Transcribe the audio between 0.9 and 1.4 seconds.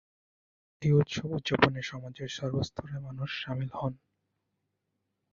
উৎসব